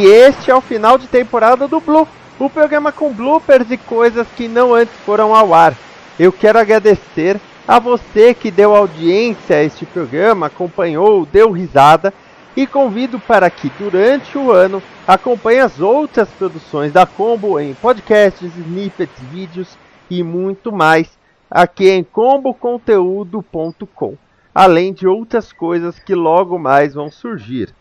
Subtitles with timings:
[0.00, 4.26] E este é o final de temporada do Blue, o programa com bloopers e coisas
[4.34, 5.76] que não antes foram ao ar.
[6.18, 12.14] Eu quero agradecer a você que deu audiência a este programa, acompanhou, deu risada
[12.56, 18.56] e convido para que durante o ano acompanhe as outras produções da Combo em podcasts,
[18.56, 19.76] snippets, vídeos
[20.08, 21.10] e muito mais
[21.50, 24.16] aqui em comboconteúdo.com,
[24.54, 27.78] além de outras coisas que logo mais vão surgir.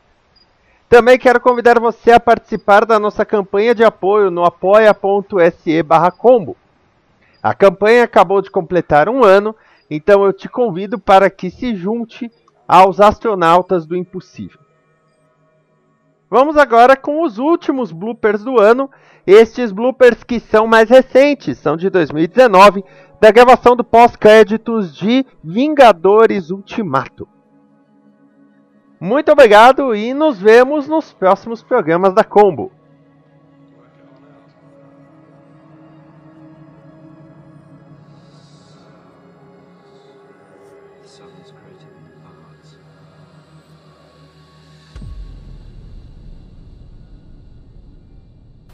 [0.89, 5.83] Também quero convidar você a participar da nossa campanha de apoio no apoia.se
[6.17, 6.57] combo.
[7.43, 9.55] A campanha acabou de completar um ano,
[9.87, 12.31] então eu te convido para que se junte
[12.67, 14.59] aos astronautas do impossível.
[16.27, 18.89] Vamos agora com os últimos bloopers do ano.
[19.27, 22.83] Estes bloopers que são mais recentes, são de 2019,
[23.21, 27.27] da gravação do pós-créditos de Vingadores Ultimato.
[28.99, 32.69] Muito obrigado e nos vemos nos próximos programas da Combo.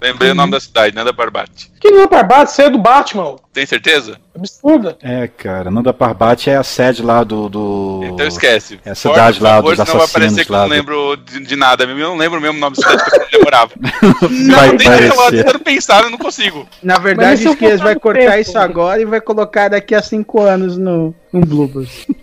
[0.02, 1.72] Lembrei o nome da cidade, Nanda Parbat.
[1.80, 2.50] Que não é Parbat?
[2.50, 3.38] Você é do Batman.
[3.54, 4.20] Tem certeza?
[4.46, 4.98] Absurda.
[5.02, 7.48] É, cara, Nanda Parbat é a sede lá do.
[7.50, 8.02] do...
[8.06, 8.80] Então esquece.
[8.86, 11.40] É a cidade lá dos Senão vai parecer assassinos que eu não do- lembro de,
[11.46, 12.02] de nada mesmo.
[12.02, 13.72] Eu não lembro mesmo o nome da cidade que eu demorava.
[14.56, 15.44] Vai não, nem eu parecer.
[15.44, 16.68] tentando pensar, eu não consigo.
[16.82, 18.38] Na verdade, o Esquias vai cortar tempo.
[18.40, 22.06] isso agora e vai colocar daqui a cinco anos no, no Bloopers.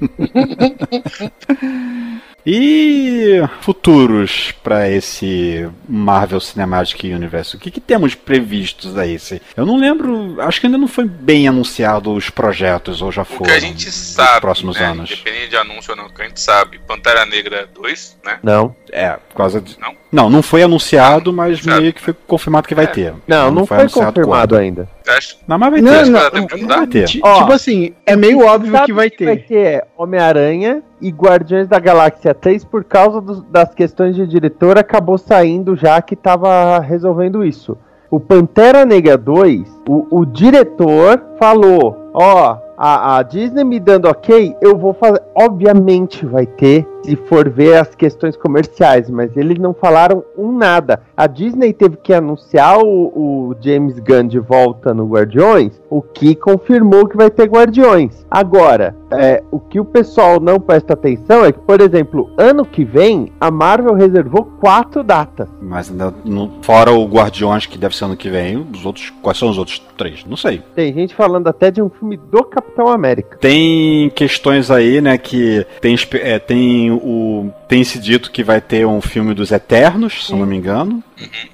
[2.45, 7.55] E futuros pra esse Marvel Cinematic Universe?
[7.57, 9.17] O que, que temos previstos aí?
[9.57, 13.25] Eu não lembro, acho que ainda não foi bem anunciado os projetos, ou já O
[13.25, 13.45] foram.
[13.45, 15.11] que a gente sabe, próximos né, anos.
[15.11, 18.39] independente de anúncio ou não, o que a gente sabe, Pantera Negra 2, né?
[18.43, 19.79] Não, É, por causa de.
[19.79, 19.95] Não?
[20.13, 22.89] Não, não foi anunciado, mas meio que foi confirmado que vai É.
[22.89, 23.15] ter.
[23.27, 24.61] não, não, foi, anunciado confirmado quando.
[24.61, 24.89] ainda.
[25.09, 25.37] Acha?
[25.47, 26.11] Não, mas vai Não, ter.
[26.11, 26.77] não, Vai ter pra mudar?
[26.77, 27.05] Vai ter.
[27.05, 29.47] Ti- Ó, tipo assim, é meio óbvio que vai Vai ter.
[29.47, 35.19] ter Homem-Aranha e Guardiões da Galáxia 3 por causa dos- das questões de diretor acabou
[35.19, 37.77] saindo já que tava resolvendo isso.
[38.11, 44.57] O Pantera Negra 2, o, o diretor falou, ó, a, a Disney me dando ok,
[44.61, 45.23] eu vou fazer.
[45.37, 51.01] Obviamente vai ter, se for ver as questões comerciais, mas eles não falaram um nada.
[51.17, 56.35] A Disney teve que anunciar o, o James Gunn de volta no Guardiões, o que
[56.35, 58.27] confirmou que vai ter Guardiões.
[58.29, 62.85] Agora, é, o que o pessoal não presta atenção é que, por exemplo, ano que
[62.85, 65.49] vem, a Marvel reservou quatro datas.
[65.61, 69.11] Mas ainda não- fora o Guardiões, que deve ser ano que vem, os outros.
[69.23, 70.25] Quais são os outros três?
[70.25, 70.63] Não sei.
[70.75, 73.37] Tem gente falando até de um filme do Capitão América.
[73.41, 77.51] Tem questões aí, né, que tem, é, tem o.
[77.73, 81.03] Tem se dito que vai ter um filme dos Eternos, se não me engano.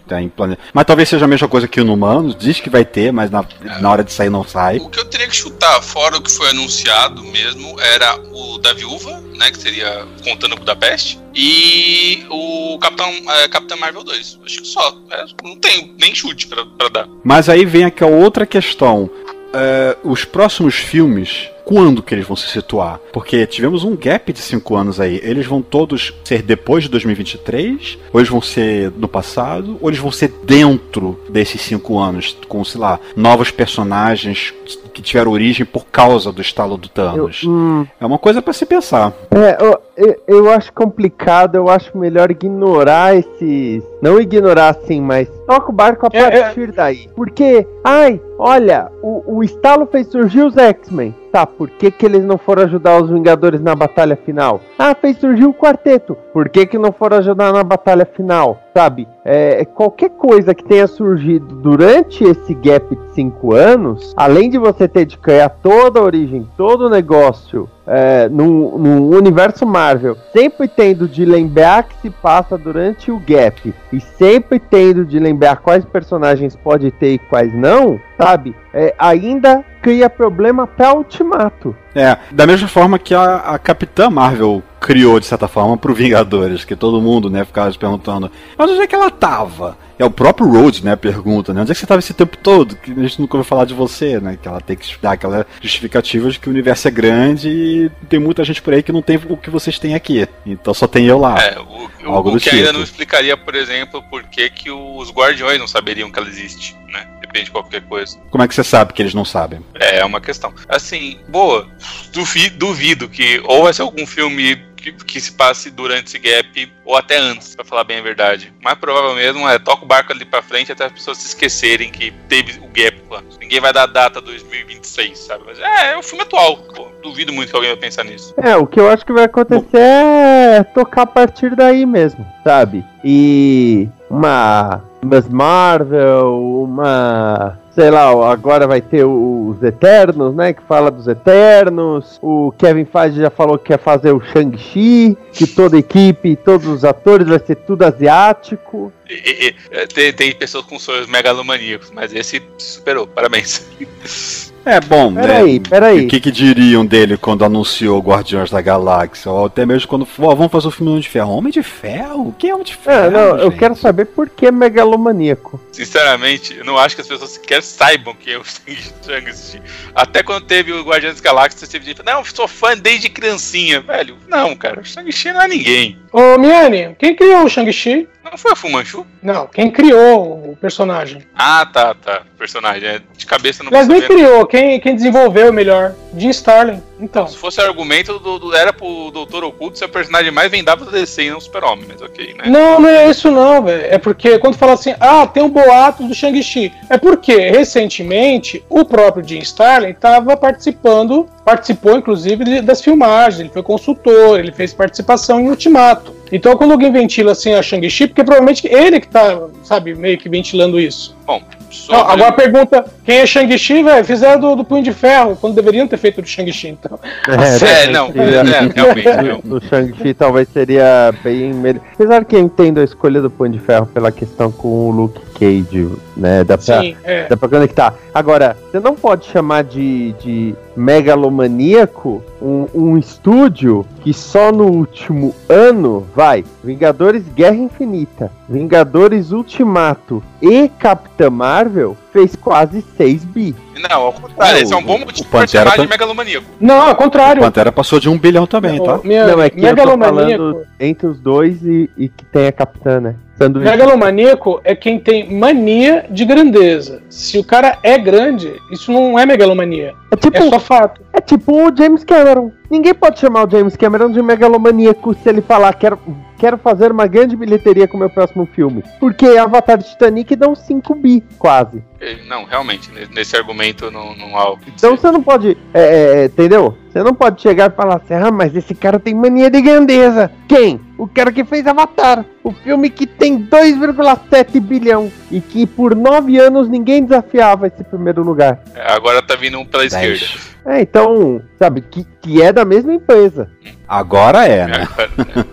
[0.09, 0.59] Tá em plane...
[0.75, 2.35] Mas talvez seja a mesma coisa que o Inumanos.
[2.35, 3.45] Diz que vai ter, mas na,
[3.81, 4.79] na hora de sair não sai.
[4.79, 8.73] O que eu teria que chutar, fora o que foi anunciado mesmo, era o da
[8.73, 9.49] Viúva, né?
[9.53, 11.21] Que seria contando Budapeste.
[11.33, 14.41] E o Capitão, é, Capitão Marvel 2.
[14.45, 14.99] Acho que só.
[15.13, 17.09] É, não tem nem chute pra, pra dar.
[17.23, 19.09] Mas aí vem aqui a outra questão.
[19.55, 22.99] É, os próximos filmes, quando que eles vão se situar?
[23.13, 25.21] Porque tivemos um gap de cinco anos aí.
[25.23, 27.99] Eles vão todos ser depois de 2023?
[28.11, 29.77] Ou eles vão ser no passado?
[29.83, 32.35] Ou eles vão ser dentro desses cinco anos?
[32.49, 34.55] Com, sei lá, novos personagens
[34.95, 37.43] que tiveram origem por causa do estalo do Thanos?
[37.45, 39.13] Eu- hum, É uma coisa pra se pensar.
[39.31, 43.83] É, eu, eu, eu acho complicado, eu acho melhor ignorar esses.
[44.01, 46.41] Não ignorar assim, mas toca o barco a É, é.
[46.43, 47.09] partir daí.
[47.17, 51.15] Porque, ai, olha, o, o estalo fez surgir os X-Men.
[51.33, 54.61] Tá, por que, que eles não foram ajudar os Vingadores na batalha final?
[54.79, 56.17] Ah, fez surgir o quarteto.
[56.39, 58.63] Por que, que não foram ajudar na batalha final?
[58.73, 59.09] Sabe?
[59.25, 64.87] É, qualquer coisa que tenha surgido durante esse gap de cinco anos, além de você
[64.87, 70.69] ter de criar toda a origem, todo o negócio é, no, no universo Marvel, sempre
[70.69, 75.85] tendo de lembrar que se passa durante o gap e sempre tendo de lembrar quais
[75.85, 78.55] personagens pode ter e quais não, sabe?
[78.73, 81.75] É, ainda cria problema pra Ultimato.
[81.95, 86.63] É, da mesma forma que a, a Capitã Marvel criou, de certa forma, pro Vingadores,
[86.63, 89.79] que todo mundo, né, ficava se perguntando, mas onde é que ela tava?
[89.99, 92.77] É o próprio Rhodes, né, pergunta, né, onde é que você tava esse tempo todo?
[92.77, 95.47] Que a gente nunca ouviu falar de você, né, que ela tem que dar aquela
[95.61, 99.03] justificativa de que o universo é grande e tem muita gente por aí que não
[99.03, 101.37] tem o que vocês têm aqui, então só tem eu lá.
[101.43, 102.75] É, o, Algo o do que ainda tipo.
[102.79, 107.07] não explicaria, por exemplo, por que, que os guardiões não saberiam que ela existe, né?
[107.21, 108.17] Depende de qualquer coisa.
[108.31, 109.61] Como é que você sabe que eles não sabem?
[109.75, 110.55] É uma questão.
[110.69, 111.67] Assim, boa,
[112.13, 114.57] duvi- duvido que ou vai ser algum filme
[114.93, 118.53] que, que se passe durante esse gap ou até antes, pra falar bem a verdade.
[118.63, 121.91] Mais provável mesmo é toca o barco ali pra frente até as pessoas se esquecerem
[121.91, 123.23] que teve o gap lá.
[123.41, 125.45] Ninguém vai dar a data 2026, sabe?
[125.47, 126.57] Mas é, é o filme atual.
[126.75, 128.35] Pô, duvido muito que alguém vai pensar nisso.
[128.37, 132.85] É, o que eu acho que vai acontecer é tocar a partir daí mesmo, sabe?
[133.05, 137.59] E uma Miss Marvel, uma.
[137.79, 140.53] Sei lá, agora vai ter os Eternos, né?
[140.53, 142.19] Que fala dos Eternos.
[142.21, 146.67] O Kevin Feige já falou que quer fazer o Shang-Chi, que toda a equipe, todos
[146.67, 148.93] os atores vai ser tudo asiático.
[149.09, 153.07] E- e- e, tem, tem pessoas com sonhos megalomaníacos, mas esse superou.
[153.07, 153.65] Parabéns.
[154.71, 155.65] É bom, Peraí, né?
[155.67, 156.05] peraí.
[156.05, 159.33] O que, que diriam dele quando anunciou Guardiões da Galáxia?
[159.33, 161.33] Ou até mesmo quando ó, vamos fazer o filme Homem de Ferro.
[161.33, 162.29] Homem de Ferro?
[162.29, 163.07] O que é Homem de Ferro?
[163.07, 163.59] É, não, eu gente?
[163.59, 165.59] quero saber por que megalomaníaco.
[165.73, 168.43] Sinceramente, eu não acho que as pessoas sequer saibam que é o
[169.07, 169.63] Shang-Chi.
[169.95, 173.81] Até quando teve o Guardiões das Galáxias, teve gente falando, não, sou fã desde criancinha,
[173.81, 174.17] velho.
[174.29, 175.99] Não, cara, o Shang-Chi não é ninguém.
[176.13, 178.07] Ô, Miane, quem criou o Shang-Chi?
[178.31, 179.07] Não foi o Fumanchu?
[179.23, 181.23] Não, quem criou o personagem?
[181.35, 182.23] Ah, tá, tá.
[182.37, 185.95] Personagem, é, de cabeça eu não Mas nem criou, quem, quem desenvolveu melhor?
[186.17, 186.83] Jim Starlin.
[187.01, 190.85] Então, Se fosse argumento, do, do- era pro Doutor Oculto ser o personagem mais vendável
[190.87, 192.45] da DC e não Super-Homem, mas ok, né?
[192.49, 193.87] não, não é isso não, velho.
[193.89, 196.73] É porque quando fala assim, ah, tem um boato do Shang-Chi.
[196.91, 203.51] É porque, recentemente, o próprio Jim Starlin estava participando, participou inclusive de- das filmagens, ele
[203.51, 206.17] foi consultor, ele fez participação em Ultimato.
[206.33, 210.29] Então quando alguém ventila assim a Shang-Chi, porque provavelmente ele que tá, sabe, meio que
[210.29, 211.17] ventilando isso.
[211.27, 212.13] Bom, Não, sobre...
[212.13, 214.05] agora pergunta, quem é Shang-Chi, velho?
[214.05, 216.99] Fizeram do, do Punho de Ferro, quando deveriam ter feito do Shang-Chi, então.
[217.29, 219.41] É, não, seria- é, realmente, viu?
[219.45, 221.83] do Shang-Chi talvez seria bem melhor.
[221.95, 225.21] Apesar que eu entendo a escolha do Punho de Ferro pela questão com o Luke
[225.39, 226.43] Cage, né?
[226.45, 227.29] Dá pra, Sim, é.
[227.29, 227.95] dá pra conectar.
[228.13, 235.35] Agora, você não pode chamar de, de megalomaníaco um, um estúdio que só no último
[235.49, 243.55] ano vai Vingadores Guerra Infinita, Vingadores Ultimato e Capitã Marvel fez quase 6 bi.
[243.89, 245.89] Não, ao contrário, É, esse é um o- bom o motivo pra Pantera chamar de
[245.89, 246.47] tá- megalomaníaco.
[246.61, 247.41] Não, ao contrário.
[247.43, 248.97] Pantera passou de um bilhão também, tá?
[248.97, 252.25] Ô, minha- Não, é que eu tô megalomaníaco, falando entre os dois e, e que
[252.25, 253.15] tem a Capitã, né?
[253.37, 253.71] Sanduíche.
[253.71, 257.01] megalomaníaco é quem tem mania de grandeza.
[257.09, 259.95] Se o cara é grande, isso não é megalomania.
[260.11, 261.01] É tipo, É só fato.
[261.13, 262.51] é tipo o James Cameron.
[262.71, 265.99] Ninguém pode chamar o James Cameron de megalomaníaco se ele falar quero,
[266.39, 268.85] quero fazer uma grande bilheteria com o meu próximo filme.
[269.01, 271.83] Porque Avatar e Titanic dão 5 bi, quase.
[272.01, 275.01] Eh, Não, realmente, ne- nesse argumento não, não há o que Então dizer.
[275.01, 275.57] você não pode.
[275.73, 276.77] é, é, é, entendeu?
[276.93, 280.31] Você não pode chegar e falar assim, ah, mas esse cara tem mania de grandeza.
[280.49, 280.81] Quem?
[280.99, 282.25] O cara que fez Avatar.
[282.43, 285.11] O filme que tem 2,7 bilhão.
[285.31, 288.61] E que por 9 anos ninguém desafiava esse primeiro lugar.
[288.75, 290.25] É, Agora tá vindo um pela esquerda.
[290.67, 293.49] É, então, sabe, que, que é da mesma empresa.
[293.87, 294.89] Agora é, né?
[295.17, 295.47] Agora-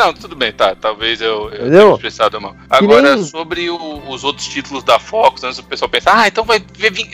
[0.00, 0.74] Não, tudo bem, tá.
[0.74, 2.56] Talvez eu, eu tenha expressado mal.
[2.70, 6.42] Agora, nem- sobre o- os outros títulos da Fox, antes o pessoal pensa, ah, então
[6.44, 6.62] vai,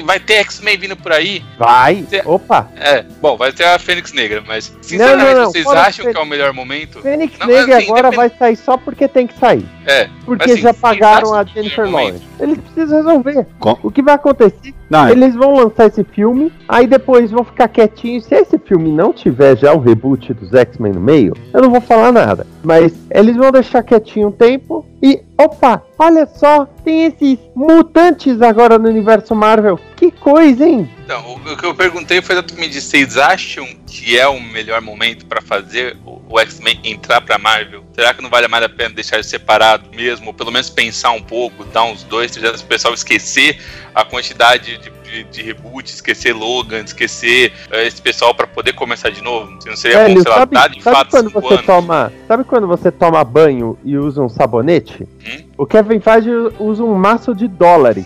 [0.04, 1.42] vai ter X-Men vindo por aí.
[1.58, 2.04] Vai.
[2.08, 2.70] Cê- Opa.
[2.76, 6.12] É, bom, vai ter a Fênix Negra, mas sinceramente, não, não, vocês fora acham Fê-
[6.12, 7.00] que é o melhor momento?
[7.00, 9.66] Fênix Não, Negra assim, agora depende- vai sair só porque tem que sair.
[9.88, 12.24] É, Porque assim, já pagaram a é Jennifer Lawrence.
[12.40, 13.46] Eles precisam resolver.
[13.60, 14.74] Com- O que vai acontecer?
[14.90, 18.24] Não, é- Eles vão lançar esse filme, aí depois vão ficar quietinhos.
[18.24, 21.80] Se esse filme não tiver já o reboot dos X-Men no meio, eu não vou
[21.80, 22.46] falar nada.
[22.64, 22.75] Mas
[23.10, 28.88] eles vão deixar quietinho um tempo e, opa, olha só, tem esses mutantes agora no
[28.88, 29.78] universo Marvel.
[29.94, 30.90] Que coisa, hein?
[31.04, 32.80] Então, o, que eu perguntei foi exatamente.
[32.80, 37.84] Vocês acham que é o melhor momento pra fazer o, X-Men entrar pra Marvel?
[37.94, 40.28] Será que não vale mais a pena deixar eles separados mesmo?
[40.28, 43.60] Ou pelo menos pensar um pouco, dar uns dois, três anos pro pessoal esquecer
[43.94, 49.10] a quantidade de, de, de reboot, esquecer Logan, esquecer eh, esse pessoal pra poder começar
[49.10, 49.60] de novo?
[49.60, 51.66] Se não seria bom, Velho, sei lá, sabe, dar de sabe fato quando você anos?
[51.66, 55.02] toma, sabe quando você toma banho e usa um sabonete?
[55.24, 55.45] Hum?
[55.58, 58.04] O Kevin Feige usa um maço de dólares.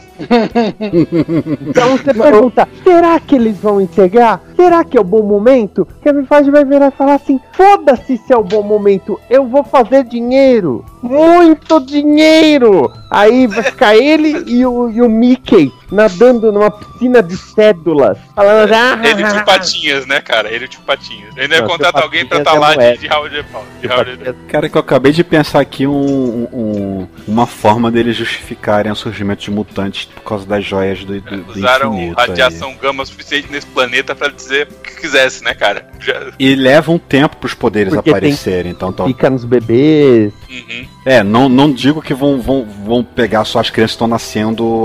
[1.68, 4.40] então você pergunta, será que eles vão entregar?
[4.54, 5.86] Será que é o bom momento?
[6.02, 9.64] Kevin Feige vai virar e falar assim: foda-se se é o bom momento, eu vou
[9.64, 12.92] fazer dinheiro, muito dinheiro.
[13.10, 18.72] Aí vai ficar ele e o, e o Mickey nadando numa piscina de cédulas, falando,
[18.72, 20.48] ah, Ele e o Tio Patinhas, né, cara?
[20.52, 21.36] Ele o Tio Patinhas.
[21.36, 22.98] Ele ia Não, contratar alguém pra estar lá é de, moleque.
[23.08, 23.46] de Howard
[23.80, 27.08] de Howard de- Cara, que eu acabei de pensar aqui um, um-
[27.40, 31.52] uma forma deles justificarem o surgimento de mutantes por causa das joias do, do, do
[31.52, 32.20] Usaram infinito.
[32.20, 32.26] aí.
[32.28, 35.86] radiação gama suficiente nesse planeta pra dizer o que quisesse, né, cara?
[35.98, 40.32] Já- E leva um tempo pros poderes Porque tem- aparecerem, então, então fica nos bebês.
[40.50, 40.86] Uhum.
[41.06, 44.82] É, não, não digo que vão, vão, vão pegar só as crianças que estão nascendo,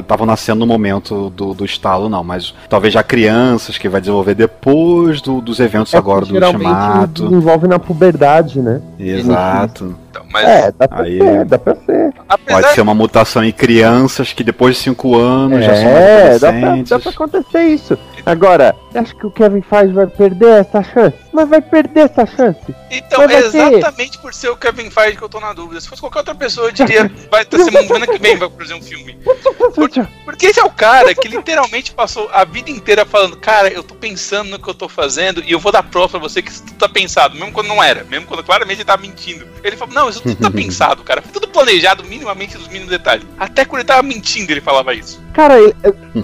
[0.00, 4.34] estavam nascendo no momento do, do estalo, não, mas talvez já crianças que vai desenvolver
[4.34, 7.28] depois do- dos eventos É agora que do geralmente ultimato.
[7.28, 8.80] desenvolve na puberdade, né?
[8.98, 9.96] Exato.
[10.36, 12.12] Mas É, dá pra Aí- ser, dá pra ser.
[12.28, 16.38] apesar Pode ser uma mutação em crianças que depois de 5 anos já são É,
[16.38, 16.90] dá pra, adolescentes.
[16.90, 17.98] dá pra acontecer isso.
[18.26, 21.16] Agora, acha que o Kevin Feige vai perder essa chance?
[21.36, 22.74] Mas vai perder essa chance.
[22.90, 25.78] Então, é vai ter- exatamente por ser o Kevin Feige que eu tô na dúvida.
[25.82, 28.80] Se fosse qualquer outra pessoa, eu diria, vai ter semana que vem, vai produzir um
[28.80, 29.18] filme.
[30.24, 33.94] Porque esse é o cara que literalmente passou a vida inteira falando, cara, eu tô
[33.94, 36.64] pensando no que eu tô fazendo e eu vou dar prova pra você que isso
[36.64, 39.46] tudo tá pensado, mesmo quando não era, mesmo quando claramente ele tava mentindo.
[39.62, 41.20] Ele falou, não, isso tudo tá pensado, cara.
[41.20, 43.26] Foi tudo planejado minimamente nos mínimos detalhes.
[43.38, 45.20] Até quando ele tava mentindo, ele falava isso.
[45.34, 45.74] Cara, ele-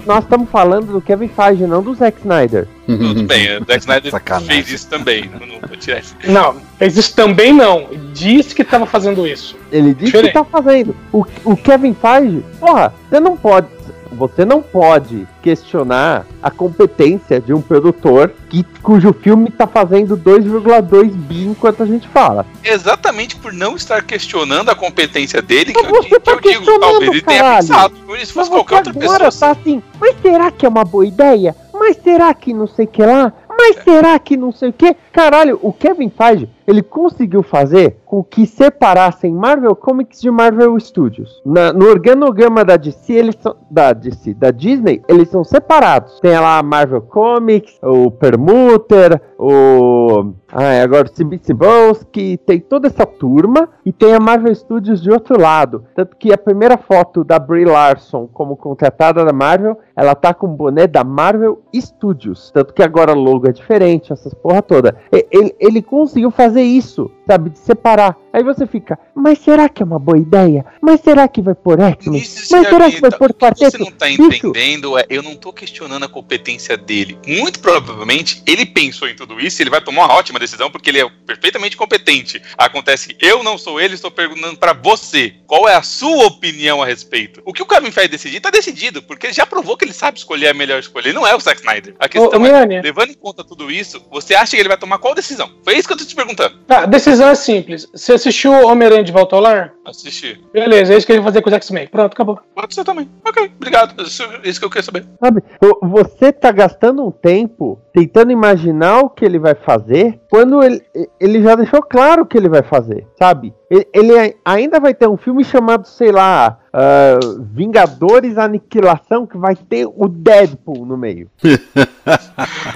[0.07, 2.67] nós estamos falando do Kevin Feige, não do Zack Snyder.
[2.85, 4.47] Tudo bem, o Zack Snyder Sacanagem.
[4.49, 5.29] fez isso também.
[5.29, 6.15] Não, não vou tirar isso.
[6.25, 7.87] Não, fez isso também não.
[8.13, 9.55] Disse que tava fazendo isso.
[9.71, 10.27] Ele disse Diferente.
[10.27, 10.95] que tá fazendo.
[11.11, 13.67] O, o Kevin Feige, porra, você não pode.
[14.15, 21.09] Você não pode questionar a competência de um produtor que, cujo filme tá fazendo 2,2
[21.09, 22.45] bi enquanto a gente fala.
[22.63, 26.31] Exatamente por não estar questionando a competência dele, que Mas eu, você di- que tá
[26.33, 27.95] eu digo, talvez ele tenha pensado.
[28.05, 29.55] Por isso, se Mas fosse qualquer outra agora pessoa.
[29.55, 31.55] tá assim, mas será que é uma boa ideia?
[31.85, 33.33] Mas será que não sei que lá?
[33.57, 34.95] Mas será que não sei o que?
[35.11, 41.41] Caralho, o Kevin Feige, ele conseguiu fazer com que separassem Marvel Comics de Marvel Studios.
[41.45, 46.19] Na- no organograma da DC, eles são, da DC, da Disney, eles são separados.
[46.19, 52.87] Tem lá a Marvel Comics, o Permuter, o ah, agora o CB Cebulski, tem toda
[52.87, 55.83] essa turma e tem a Marvel Studios de outro lado.
[55.95, 60.45] Tanto que a primeira foto da Brie Larson como contratada da Marvel, ela tá com
[60.45, 62.51] o boné da Marvel Studios.
[62.51, 64.97] Tanto que agora logo é diferente, essas porra toda.
[65.11, 68.17] Ele, ele conseguiu fazer isso, sabe, de separar.
[68.31, 70.65] Aí você fica, mas será que é uma boa ideia?
[70.81, 72.19] Mas será que vai por X-Men?
[72.19, 75.21] Isso, Mas será que vai Gabi, por o que você não tá entendendo é, eu
[75.21, 77.17] não tô questionando a competência dele.
[77.27, 80.89] Muito provavelmente ele pensou em tudo isso e ele vai tomar uma ótima decisão porque
[80.89, 82.41] ele é perfeitamente competente.
[82.57, 85.35] Acontece que eu não sou ele, estou perguntando pra você.
[85.45, 87.39] Qual é a sua opinião a respeito?
[87.45, 90.17] O que o Kevin Feige decidir tá decidido, porque ele já provou que ele sabe
[90.17, 91.07] escolher a melhor escolha.
[91.07, 91.95] Ele não é o Zack Snyder.
[91.99, 94.77] A questão ô é, Miane, levando em conta tudo isso, você acha que ele vai
[94.77, 95.51] tomar qual decisão?
[95.63, 96.59] Foi isso que eu tô te perguntando.
[96.67, 97.87] a Ah, decisão é simples.
[97.93, 99.73] Você assistiu Homem-Aranha de Volta ao Lar?
[99.85, 100.41] Assistir.
[100.51, 101.87] Beleza, é isso que ele vai fazer com os X-Men.
[101.87, 102.39] Pronto, acabou.
[102.55, 103.09] Pode ser também.
[103.25, 104.01] Ok, obrigado.
[104.03, 105.05] Isso, isso que eu queria saber.
[105.19, 110.63] Sabe, o- você tá gastando um tempo tentando imaginar o que ele vai fazer, quando
[110.63, 110.81] ele,
[111.19, 113.53] ele já deixou claro o que ele vai fazer, sabe?
[113.69, 119.37] Ele, ele ai- ainda vai ter um filme chamado, sei lá, ah, Vingadores Aniquilação, que
[119.37, 121.29] vai ter o Deadpool no meio.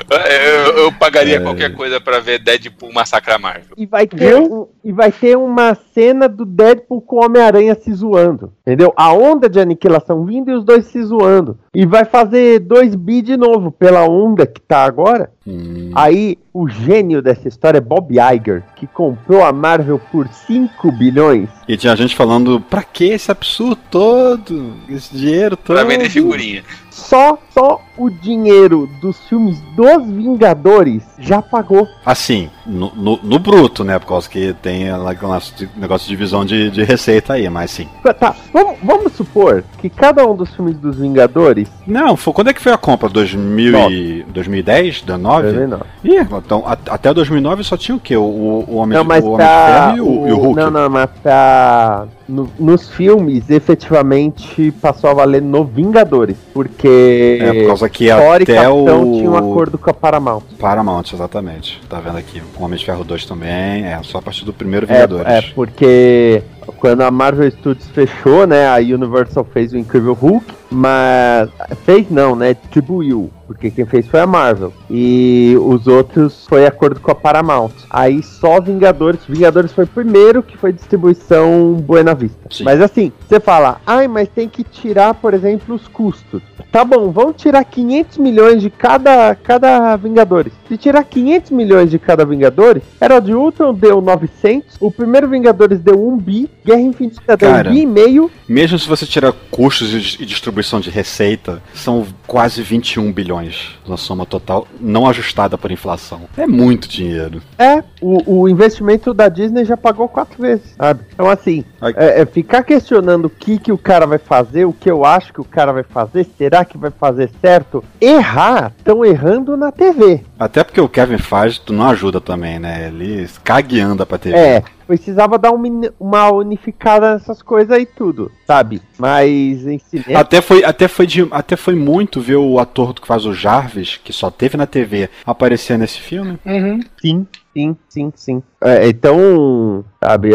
[0.10, 1.40] Eu, eu pagaria É.
[1.40, 3.76] qualquer coisa pra ver Deadpool massacrar Marvel.
[3.78, 7.92] E vai ter, um- e vai ter uma cena do Deadpool com o Homem-Aranha se
[7.94, 8.54] zoando.
[8.66, 8.94] Entendeu?
[8.96, 11.58] A onda de aniquilação vindo e os dois se zoando.
[11.74, 15.32] E vai fazer 2 bi de novo pela onda que tá agora.
[15.48, 15.92] Hum.
[15.96, 21.48] Aí, o gênio dessa história é Bob Iger, que comprou a Marvel por 5 bilhões.
[21.68, 24.74] E tinha gente falando, pra que esse absurdo todo?
[24.90, 25.78] Esse dinheiro todo?
[25.78, 26.64] Pra vender figurinha.
[26.90, 31.88] Só, só o dinheiro dos filmes dos Vingadores já pagou.
[32.04, 34.00] Assim, no, no, no bruto, né?
[34.00, 37.88] Por causa que tem de- negócio de divisão de, de receita aí, mas sim.
[38.20, 41.70] Tá, vamos, vamos supor que cada um dos filmes dos Vingadores.
[41.86, 43.08] Não, foi, quando é que foi a compra?
[43.10, 45.04] 2000 e, 2010?
[45.44, 45.84] 2009?
[46.04, 48.16] Não, Ih, então, a- até 2009 só tinha o quê?
[48.18, 49.72] O, o, o Homem, não, de, o Homem de.
[49.72, 50.60] Ferro e o, e o Hulk.
[50.60, 52.06] Não, não, mas pra.
[52.28, 56.38] No- nos filmes, efetivamente, passou a valer no Vingadores.
[56.54, 57.40] Porque.
[57.42, 60.42] É, por causa que Thor e até Capitão o tinham um acordo com a Paramount.
[60.60, 61.82] Paramount, exatamente.
[61.90, 62.42] Tá vendo aqui.
[62.60, 65.28] O Homem de Ferro 2 também, é só a partir do primeiro É, Vingadores.
[65.28, 66.44] é, porque
[66.78, 71.50] quando a Marvel Studios fechou, né, a Universal fez o Incrível Hulk, mas
[71.86, 74.74] fez não, né, distribuiu, porque quem fez foi a Marvel.
[74.90, 77.72] E os outros foi acordo com a Paramount.
[77.90, 82.38] Aí só Vingadores, Vingadores foi o primeiro que foi distribuição Buena Vista.
[82.52, 82.64] Sim.
[82.64, 86.42] Mas assim, você fala, ai, mas tem que tirar, por exemplo, os custos.
[86.72, 90.52] Tá bom, vamos tirar 500 milhões de cada, cada Vingadores.
[90.68, 95.80] Se tirar 500 milhões de cada Vingadores, Era de Ultron deu 900, o primeiro Vingadores
[95.80, 97.70] deu 1 bi, Guerra Infinita deu Cara.
[97.70, 98.32] 1 bi e meio.
[98.48, 104.26] Mesmo se você tirar custos e distribuição de receita, são quase 21 bilhões na soma
[104.26, 106.22] total, não ajustada por inflação.
[106.38, 107.42] É muito dinheiro.
[107.58, 111.02] É, o, o investimento da Disney já pagou quatro vezes, sabe?
[111.14, 111.94] Então assim, Ai.
[111.96, 115.34] é, é ficar questionando o que, que o cara vai fazer, o que eu acho
[115.34, 117.84] que o cara vai fazer, será que vai fazer certo?
[118.02, 120.24] Errar, estão errando na TV.
[120.40, 122.88] Até porque o Kevin faz, tu não ajuda também, né?
[122.88, 124.38] Ele caga e anda pra TV.
[124.38, 128.82] É, precisava dar um mini- uma unificada nessas coisas aí tudo, sabe?
[128.98, 130.20] Mas em cinema.
[130.20, 134.00] Até foi, até, foi de, até foi muito ver o ator que faz o Jarvis,
[134.04, 136.38] que só teve na TV, aparecer nesse filme.
[136.46, 136.80] Uhum.
[137.02, 138.44] Sim, sim, sim, sim.
[138.62, 140.30] É, então, sabe,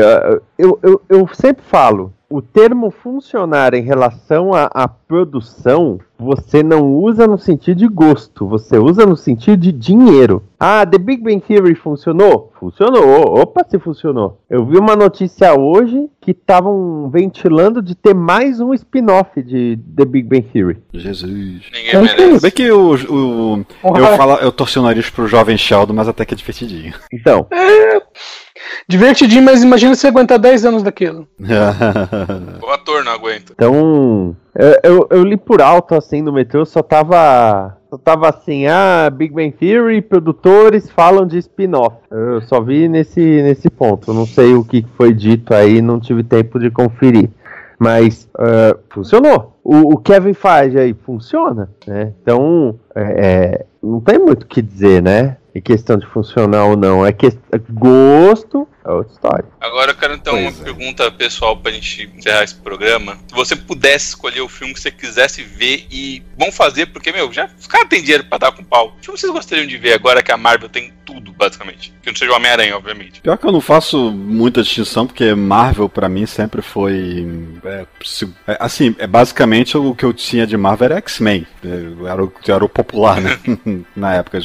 [0.59, 6.95] eu, eu, eu sempre falo, o termo funcionar em relação à, à produção, você não
[6.95, 10.43] usa no sentido de gosto, você usa no sentido de dinheiro.
[10.59, 12.53] Ah, The Big Bang Theory funcionou?
[12.59, 13.39] Funcionou.
[13.41, 14.39] Opa, se funcionou.
[14.49, 20.05] Eu vi uma notícia hoje que estavam ventilando de ter mais um spin-off de The
[20.05, 20.79] Big Bang Theory.
[20.95, 21.63] Jesus.
[21.73, 22.43] Ninguém Como que é merece.
[22.43, 23.65] Bem que o, o-
[23.99, 26.95] eu, falo, eu torci o nariz pro jovem Sheldon, mas até que é divertidinho.
[27.13, 27.47] Então,
[28.89, 31.27] Divertidinho, mas imagina você aguentar 10 anos daquilo.
[32.63, 33.53] O ator não aguenta.
[33.53, 37.77] Então, eu, eu, eu li por alto assim no metrô, só tava.
[37.91, 41.97] Só tava assim, ah, Big Bang Theory, produtores falam de spin-off.
[42.11, 44.15] Eu só vi nesse, nesse ponto.
[44.15, 47.29] Não sei o que foi dito aí, não tive tempo de conferir.
[47.79, 49.59] Mas ah, funcionou.
[49.63, 52.13] O, o Kevin Feige aí funciona, né?
[52.23, 55.37] Então, é, é, não tem muito o que dizer, né?
[55.55, 57.05] Em questão de funcionar ou não.
[57.05, 57.31] É que
[57.69, 59.45] gosto é outra história.
[59.61, 60.65] Agora eu quero então uma Pois é.
[60.65, 63.19] pergunta pessoal pra gente encerrar esse programa.
[63.29, 67.33] Se você pudesse escolher o filme que você quisesse ver e vamos fazer, porque, meu,
[67.33, 68.93] já os caras têm dinheiro pra dar com pau.
[69.01, 71.93] Que filme vocês gostariam de ver agora que a Marvel tem tudo, basicamente?
[72.03, 73.21] Que não seja o Homem-Aranha, obviamente.
[73.21, 77.27] Pior que eu não faço muita distinção, porque Marvel pra mim sempre foi.
[77.65, 77.87] é,
[78.49, 81.47] é, assim, é basicamente o que eu tinha de Marvel era X-Men.
[81.65, 83.39] É, Era, o- era o popular, né?
[83.95, 84.39] Na época,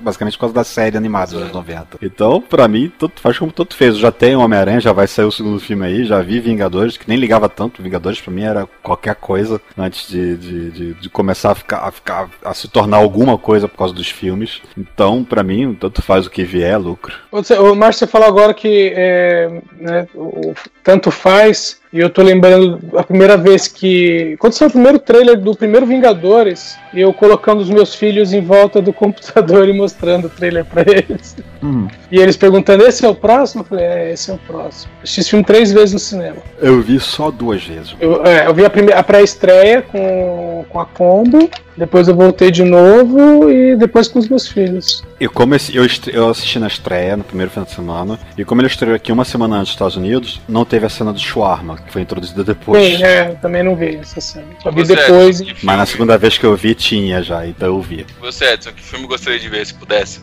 [0.00, 1.98] basicamente por causa da série animada dos anos 90.
[2.02, 3.94] Então, pra mim, tanto faz como tanto fez.
[3.94, 7.08] Eu já tenho Homem-Aranha, já vai sair o segundo filme aí, já vi Vingadores, que
[7.08, 7.82] nem ligava tanto.
[7.82, 11.90] Vingadores pra mim era qualquer coisa antes de, de, de, de começar a ficar, a
[11.90, 12.28] ficar.
[12.44, 14.60] a se tornar alguma coisa por causa dos filmes.
[14.76, 17.14] Então, pra mim, tanto faz o que vier, lucro.
[17.30, 22.80] Você- O Márcio falou agora que é, né, o- tanto faz, e eu tô lembrando
[22.96, 24.36] a primeira vez que.
[24.38, 28.80] Quando saiu o primeiro trailer do primeiro Vingadores, eu colocando os meus filhos em volta
[28.82, 31.36] do computador e mostrando o trailer pra eles.
[31.62, 31.88] Hum.
[32.10, 33.62] E eles perguntando: esse é o próximo?
[33.62, 34.92] Eu falei: é, esse é o próximo.
[35.02, 36.36] Assisti esse filme três vezes no cinema.
[36.60, 37.94] Eu vi só duas vezes.
[38.00, 42.50] Eu, é, eu vi a, prime- a pré-estreia com, com a Combo, depois eu voltei
[42.50, 45.02] de novo e depois com os meus filhos.
[45.18, 48.60] E como esse- eu, eu assisti na estreia, no primeiro final de semana, e como
[48.60, 51.76] ele estreou aqui uma semana antes dos Estados Unidos, não teve a cena do shawarma,
[51.78, 52.98] que foi introduzida depois.
[52.98, 54.46] Sim, é, eu também não vi essa cena.
[54.62, 55.40] Só vi depois.
[55.40, 58.06] Edson, que Mas na segunda vez que eu vi, tinha já, então eu vi.
[58.20, 60.20] Você, Edson, que filme gostaria de ver se pudesse?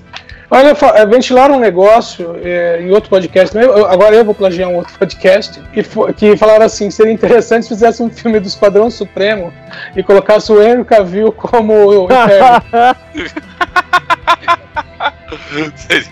[0.54, 4.69] Olha, eh, ventilaram um negócio eh, em outro podcast, eu- eu- agora eu vou plagiar
[4.69, 5.82] um outro podcast, que,
[6.13, 9.52] que falaram assim, seria interessante se fizesse um filme do Esquadrão Supremo
[9.95, 12.62] e colocasse o Henry Cavill como o Eterno.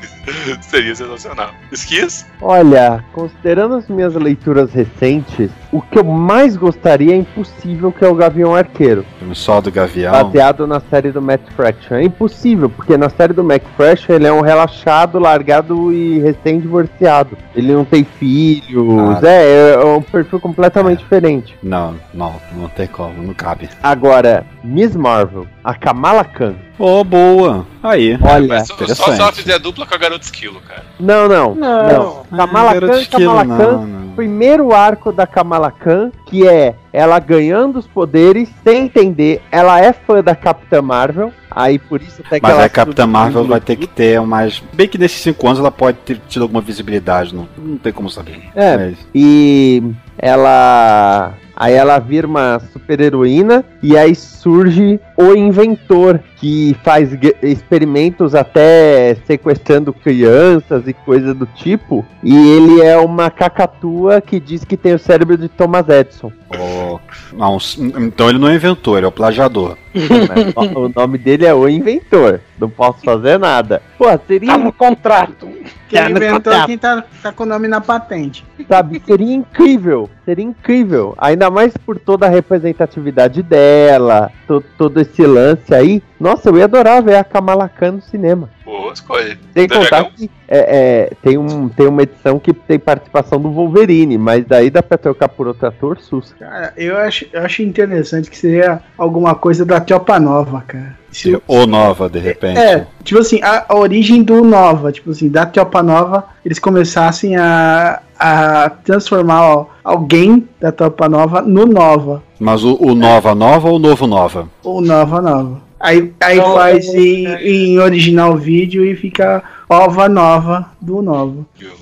[0.62, 1.52] Seria sensacional.
[1.72, 2.26] Esquias?
[2.42, 8.08] Olha, considerando as minhas leituras recentes, o que eu mais gostaria é impossível que é
[8.08, 9.06] o Gavião Arqueiro.
[9.20, 10.12] Filme só do Gavião.
[10.12, 11.96] Baseado na série do Matt Fraction.
[11.96, 17.38] É impossível, porque na série do Matt Fraction ele é um relaxado, largado e recém-divorciado.
[17.56, 19.24] Ele não tem filhos.
[19.24, 19.28] Ah.
[19.28, 21.56] É, é um perfil completamente diferente.
[21.62, 23.70] Não, não, não tem como, não cabe.
[23.84, 26.56] Agora, Miss Marvel, a Kamala Khan.
[26.78, 27.66] Ô, boa.
[27.84, 28.18] Aí.
[28.22, 30.84] Olha, Mas só, só se ela fizer dupla com a garota esquilo, cara.
[31.00, 32.24] não, não, Não.
[32.32, 32.38] não.
[32.38, 34.10] Kamala Garoto Khan, esquilo, Kamala não, Khan, não.
[34.16, 39.42] primeiro arco da Kamala Khan, que é ela ganhando os poderes sem entender.
[39.52, 43.06] Ela é fã da Capitã Marvel, aí por isso até que Mas ela a Capitã
[43.06, 44.64] Marvel vai ter que ter mais.
[44.74, 48.10] Bem que nesses cinco anos ela pode ter tido alguma visibilidade, não, não tem como
[48.10, 48.42] saber.
[48.56, 48.78] É.
[48.78, 49.84] Mas- E
[50.18, 51.34] ela.
[51.62, 57.10] Aí ela vira uma super heroína e aí surge o inventor que faz
[57.44, 62.06] experimentos até sequestrando crianças e coisa do tipo.
[62.24, 66.32] E ele é uma cacatua que diz que tem o cérebro de Thomas Edison.
[66.58, 66.98] Ó,
[67.34, 67.58] não,
[68.00, 69.78] então ele não é inventor, ele é o plagiador.
[70.76, 72.42] O nome dele é o inventor.
[72.60, 73.82] Não posso fazer nada.
[73.98, 75.48] Pô, seria Tá no contrato.
[75.88, 76.66] Quem Tá inventou contrato.
[76.68, 78.46] quem tá, tá com o nome na patente.
[78.68, 81.16] Sabe, seria incrível, seria incrível.
[81.18, 86.02] Ainda mais por toda a representatividade dela, to- todo esse lance aí.
[86.20, 88.50] Nossa, eu ia adorar ver a Kamala Khan no cinema.
[88.66, 89.38] Boa escolha.
[89.54, 93.50] Sem Do contar que é, é, tem, um, tem uma edição que tem participação do
[93.52, 96.34] Wolverine, mas daí dá pra trocar por outro ator, sus.
[96.40, 100.98] Cara, eu acho, eu acho interessante que seria alguma coisa da Tiopa Nova, cara.
[101.12, 102.60] Se o- Ou nova, de repente.
[102.60, 107.36] É, tipo assim, a, a origem do Nova, tipo assim, da Tiopa Nova, eles começassem
[107.36, 112.22] a, a transformar ó, alguém da Tiopa Nova no Nova.
[112.40, 114.50] Mas o, o Nova Nova ou o Novo Nova?
[114.64, 115.70] Ou Nova Nova.
[115.80, 121.46] Aí, aí Não, faz em, em original vídeo e fica Ova Nova do Nova.
[121.58, 121.74] Deus.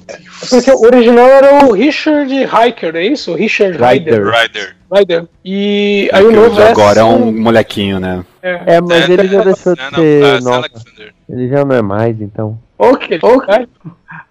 [0.49, 3.33] Porque o original era o Richard Hiker, é isso?
[3.33, 4.23] Richard Ryder.
[4.23, 4.33] Ryder.
[4.33, 4.75] Rider.
[4.93, 5.27] Ryder.
[5.43, 8.23] E É aí o que o novo de agora é um molequinho, né?
[8.43, 8.75] É.
[8.75, 10.57] É, mas ele já deixou de Não, não, ser é Sam nova.
[10.57, 11.13] Alexander.
[11.29, 12.59] Ele já não é mais, então.
[12.77, 13.17] Ou que,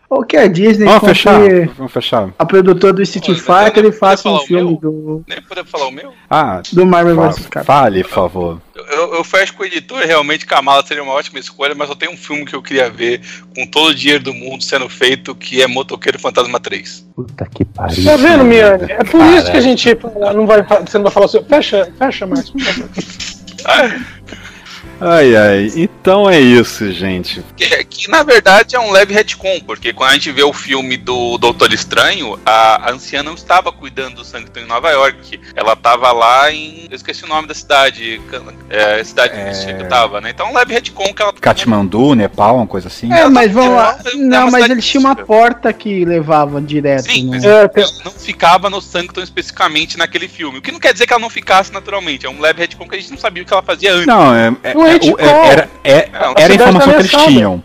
[0.09, 1.41] ou, que a Disney Vamos fechar?
[1.77, 2.29] Vamos fechar.
[2.39, 5.91] a produtora do Street Fighter não e faça um filme do, Nem poder falar o
[5.91, 6.13] meu.
[6.31, 7.47] Ah, do Marvel fa- vs.
[7.47, 7.65] Capcom.
[7.67, 8.61] fale, por favor.
[8.75, 12.13] Eu, eu fecho com o editor, realmente Kamala seria uma ótima escolha, mas eu tenho
[12.13, 13.21] um filme que eu queria ver
[13.55, 17.07] com todo o dinheiro do mundo sendo feito, que é Motoqueiro Fantasma 3.
[17.17, 18.05] Puta que pariu.
[18.05, 18.85] Tá vendo, Miane?
[18.91, 19.51] É por isso Caralho.
[19.51, 19.99] que a gente
[20.35, 21.43] não vai, você não vai falar o seu.
[21.45, 22.55] Fecha, fecha, Márcio.
[25.01, 25.73] Ai, ai.
[25.77, 27.45] Então é isso, gente.
[27.57, 30.97] Que, que, na verdade é um leve retcon, porque quando a gente vê o filme
[30.97, 35.41] do Doutor Estranho, a, a anciã não estava cuidando do Sanctum em Nova York.
[35.55, 36.87] Ela estava lá em.
[36.91, 38.21] Eu esqueci o nome da cidade.
[38.71, 39.75] É, cidade É.
[39.75, 40.31] que estava, né?
[40.31, 41.33] Então é um leve retcon que ela.
[41.33, 43.13] Katmandu, Nepal, uma coisa assim.
[43.13, 43.99] É, mas vamos lá.
[44.05, 47.11] É Não, mas eles tinham uma porta que levava direto.
[47.11, 47.31] Sim, né?
[47.37, 50.59] mas É, ela não ficava no Sanctum especificamente naquele filme.
[50.59, 52.27] O que não quer dizer que ela não ficasse naturalmente.
[52.27, 54.07] É um leve retcon que a gente não sabia o que ela fazia antes.
[54.07, 57.33] Não, é, é- Um é- é- era, é- É, era a informação que eles ameaçada.
[57.33, 57.63] tinham.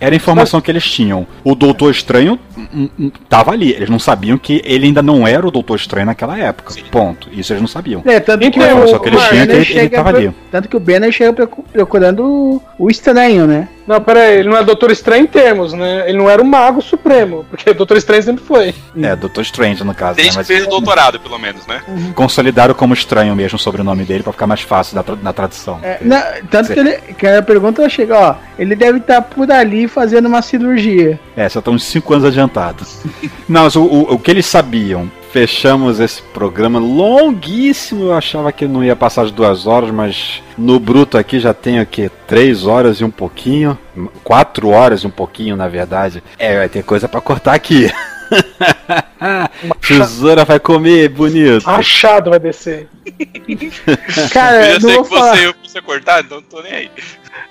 [0.00, 1.26] Era a informação que eles tinham.
[1.42, 3.72] O Doutor Estranho hum, hum, tava ali.
[3.72, 6.72] Eles não sabiam que ele ainda não era o Doutor Estranho naquela época.
[6.72, 6.82] Sim.
[6.90, 7.28] Ponto.
[7.32, 8.02] Isso eles não sabiam.
[8.04, 9.88] É, tanto que, que é o, o- Só que eles o tinham que Banner ele,
[9.88, 10.32] tava pro- ali.
[10.50, 13.68] Tanto que o Banner chega procu- procurando o estranho, né?
[13.86, 16.08] Não, pera aí, ele não é Doutor Estranho em termos, né?
[16.08, 18.74] Ele não era o Mago Supremo, porque Doutor Estranho sempre foi.
[18.96, 20.16] É, Doutor Strange, no caso.
[20.16, 20.22] Né?
[20.22, 21.82] Desde que Mas fez o doutorado, pelo menos, né?
[22.14, 25.78] consolidaram como estranho mesmo o sobrenome dele pra ficar mais fácil na, tra- na tradução.
[25.82, 26.74] É, na- tanto Sim.
[26.74, 31.18] que, ele, que a pergunta chega, ó, ele deve estar por ali fazendo uma cirurgia.
[31.36, 33.00] É, só estão uns 5 anos adiantados.
[33.48, 35.10] Não, mas o, o, o que eles sabiam?
[35.34, 38.04] Fechamos esse programa longuíssimo.
[38.04, 41.80] Eu achava que não ia passar de duas horas, mas no bruto aqui já tem
[41.80, 42.08] o quê?
[42.24, 43.76] Três horas e um pouquinho.
[44.22, 46.22] Quatro horas e um pouquinho, na verdade.
[46.38, 47.90] É, vai ter coisa pra cortar aqui.
[49.86, 51.68] Tesoura vai comer, bonito.
[51.68, 52.88] Achado vai descer.
[54.32, 56.72] Cara, eu não sei vou, que falar, você, eu você cortar, então não tô nem
[56.72, 56.90] aí.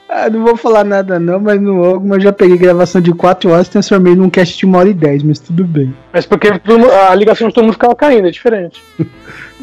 [0.09, 3.49] ah, não vou falar nada não, mas no Ogma eu já peguei gravação de 4
[3.51, 5.93] horas e transformei num cast de 1 hora e 10, mas tudo bem.
[6.11, 8.81] Mas porque a ligação de todo mundo ficava caindo, é diferente.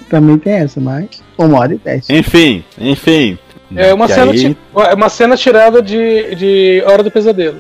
[0.09, 2.11] Também tem essa, mas 1 hora e 10.
[2.11, 3.39] Enfim, enfim.
[3.77, 7.59] É uma, cena, aí- ti- é uma cena tirada de, de Hora do Pesadelo.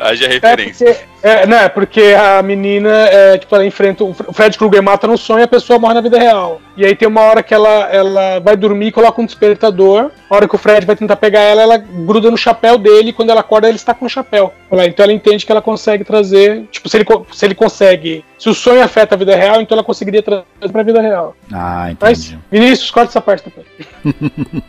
[0.00, 0.86] Haja É referência.
[0.94, 4.02] porque, é, né, porque a menina, é, tipo, ela enfrenta.
[4.02, 6.60] O Fred Krueger mata no sonho e a pessoa morre na vida real.
[6.76, 10.10] E aí tem uma hora que ela, ela vai dormir e coloca um despertador.
[10.30, 13.12] A hora que o Fred vai tentar pegar ela, ela gruda no chapéu dele e
[13.12, 14.52] quando ela acorda, ele está com o chapéu.
[14.72, 16.64] Então ela entende que ela consegue trazer.
[16.70, 18.24] Tipo, se ele, se ele consegue.
[18.38, 21.36] Se o sonho afeta a vida real, então ela conseguiria trazer pra vida real.
[21.52, 22.38] Ah, Mas, entendi.
[22.50, 23.66] Vinícius, corta essa parte também.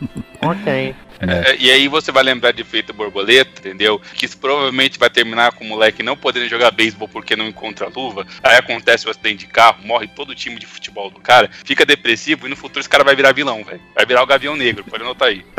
[0.44, 0.94] Ok.
[1.22, 4.00] É, e aí você vai lembrar de Feito Borboleta, entendeu?
[4.14, 7.88] Que isso provavelmente vai terminar com o moleque não podendo jogar beisebol porque não encontra
[7.94, 8.26] luva.
[8.42, 11.48] Aí acontece o um acidente de carro, morre todo o time de futebol do cara,
[11.64, 13.80] fica depressivo e no futuro esse cara vai virar vilão, velho.
[13.94, 15.44] Vai virar o Gavião Negro, pode anotar aí.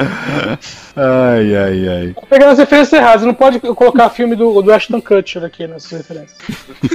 [0.95, 2.15] ai, ai, ai.
[2.30, 6.38] Pegando as referências erradas, não pode colocar filme do, do Ashton Kutcher aqui nessas referências.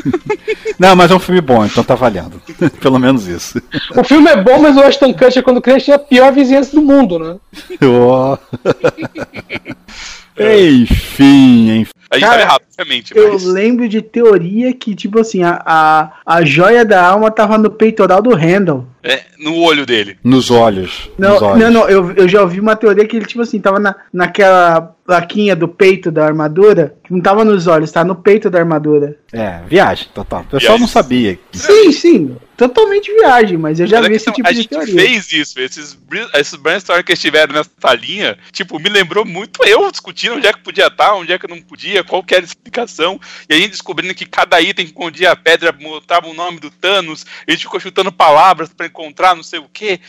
[0.78, 2.40] não, mas é um filme bom, então tá valendo.
[2.80, 3.60] Pelo menos isso.
[3.96, 6.82] O filme é bom, mas o Ashton Kutcher, quando criança, tinha a pior vizinhança do
[6.82, 7.36] mundo, né?
[7.82, 8.36] Oh.
[10.38, 11.92] enfim, enfim.
[12.10, 13.16] A gente Cara, tá errado, obviamente.
[13.16, 13.44] Eu mas...
[13.44, 18.22] lembro de teoria que, tipo assim, a, a, a joia da alma tava no peitoral
[18.22, 18.86] do Randall.
[19.02, 20.16] É, no olho dele.
[20.24, 21.10] Nos olhos.
[21.18, 21.58] Não, nos olhos.
[21.60, 24.96] não, não eu, eu já ouvi uma teoria que ele, tipo assim, tava na, naquela
[25.08, 29.16] plaquinha do peito da armadura, que não tava nos olhos, tá no peito da armadura.
[29.32, 30.40] É, viagem, total.
[30.40, 30.80] O pessoal viagem.
[30.80, 31.38] não sabia.
[31.50, 32.36] Sim, sim.
[32.58, 34.94] Totalmente viagem, mas eu já mas vi esse tipo a de gente teoria.
[34.94, 35.96] fez isso, esses,
[36.34, 40.58] esses brainstorm que estiveram nessa linha, tipo, me lembrou muito eu discutindo onde é que
[40.58, 43.70] podia estar, onde é que não podia, qual que era a explicação, e a gente
[43.70, 47.62] descobrindo que cada item que escondia a pedra botava o nome do Thanos, a gente
[47.62, 50.00] ficou chutando palavras para encontrar não sei o que.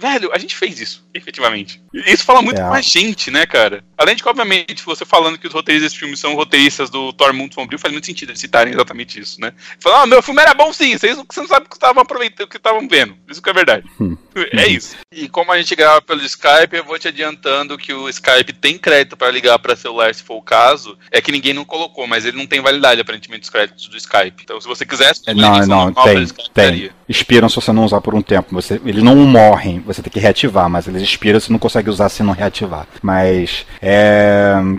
[0.00, 1.80] Velho, a gente fez isso, efetivamente.
[1.94, 2.64] E isso fala muito é.
[2.64, 3.84] com a gente, né, cara?
[3.96, 7.32] Além de que, obviamente, você falando que os roteiristas desse filme são roteiristas do Thor
[7.32, 9.52] Mundo Sombrio, faz muito sentido eles citarem exatamente isso, né?
[9.80, 12.46] Falar, ah, meu filme era bom sim, vocês, você não sabem o que estavam aproveitando,
[12.46, 13.16] o que estavam vendo.
[13.28, 13.86] Isso que é verdade.
[14.00, 14.16] Hum.
[14.52, 14.96] é isso.
[15.10, 18.78] E como a gente grava pelo Skype, eu vou te adiantando que o Skype tem
[18.78, 20.98] crédito para ligar para celular, se for o caso.
[21.10, 24.42] É que ninguém não colocou, mas ele não tem validade, aparentemente, os créditos do Skype.
[24.42, 26.90] Então, se você quiser, é, não, não, tem, tem.
[27.08, 28.54] Expiram se você não usar por um tempo.
[28.54, 32.08] Você, eles não morrem, você tem que reativar, mas eles expiram, você não consegue usar
[32.08, 32.86] se não reativar.
[33.02, 34.31] Mas é.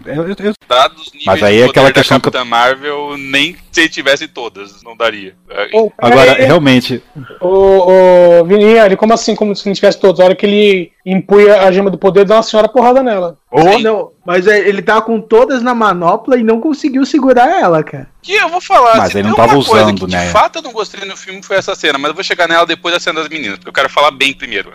[0.05, 2.29] Eu, eu, Dados mas aí é aquela questão que.
[2.29, 5.35] Da Marvel, nem se tivesse todas, não daria.
[5.73, 7.03] Oh, Agora, aí, realmente.
[7.39, 10.19] O, o Viniari, como assim, como se não tivesse todas?
[10.19, 13.37] A hora que ele empunha a gema do poder, dá uma senhora porrada nela.
[13.51, 17.83] Oh, não, mas é, ele tava com todas na manopla e não conseguiu segurar ela,
[17.83, 18.07] cara.
[18.21, 20.25] Que eu vou falar, mas ele não tava usando, né?
[20.25, 22.65] De fato eu não gostei no filme foi essa cena, mas eu vou chegar nela
[22.65, 24.73] depois da cena das meninas, porque eu quero falar bem primeiro.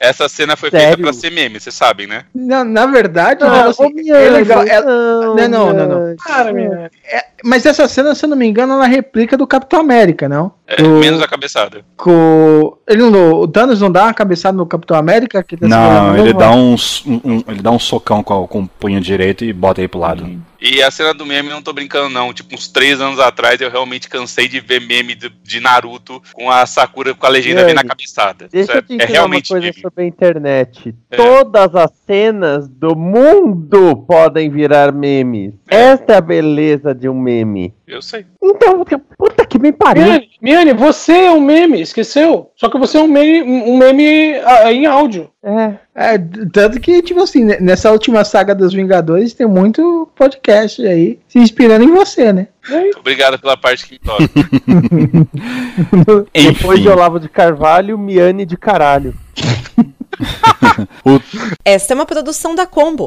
[0.00, 0.86] Essa cena foi Sério?
[0.86, 2.24] feita pra ser meme, vocês sabem, né?
[2.32, 4.62] Na, na verdade, não, não, assim, é legal.
[4.64, 6.16] Ela, não, não, não, não.
[6.16, 6.52] Cara,
[7.04, 10.52] é, mas essa cena, se eu não me engano, ela replica do Capitão América, não?
[10.66, 11.82] É, do, menos a cabeçada.
[11.96, 15.42] Com, ele não, o Thanos não dá uma cabeçada no Capitão América?
[15.42, 16.74] Que tá não, ele dá, um,
[17.06, 20.24] um, ele dá um socão com, com o punho direito e bota aí pro lado.
[20.24, 20.40] Hum.
[20.60, 22.34] E a cena do meme, não tô brincando, não.
[22.34, 26.50] Tipo, uns três anos atrás eu realmente cansei de ver meme de, de Naruto com
[26.50, 28.48] a Sakura com a legenda bem na cabeçada.
[28.50, 29.80] Deixa eu te é, é realmente uma coisa meme.
[29.80, 30.94] sobre a internet.
[31.10, 31.16] É.
[31.16, 35.54] Todas as cenas do mundo podem virar memes.
[35.70, 35.92] É.
[35.92, 37.27] Esta é a beleza de um meme.
[37.86, 38.26] Eu sei.
[38.42, 38.84] Então,
[39.16, 40.04] puta que me pariu.
[40.04, 42.50] Miane, Miane, você é um meme, esqueceu?
[42.56, 45.30] Só que você é um meme, um meme ah, em áudio.
[45.42, 46.18] É, é,
[46.52, 51.84] tanto que, tipo assim, nessa última saga dos Vingadores tem muito podcast aí se inspirando
[51.84, 52.48] em você, né?
[52.98, 54.24] Obrigado pela parte que toca.
[56.34, 59.14] Depois de Olavo de Carvalho, Miane de caralho.
[61.64, 63.06] Esta é uma produção da Combo.